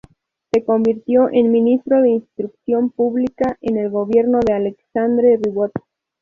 Se 0.51 0.65
convirtió 0.65 1.29
en 1.31 1.51
ministro 1.51 2.01
de 2.01 2.09
Instrucción 2.09 2.89
Pública 2.89 3.59
en 3.61 3.77
el 3.77 3.91
gobierno 3.91 4.39
de 4.43 4.53
Alexandre 4.55 5.37
Ribot. 5.39 5.71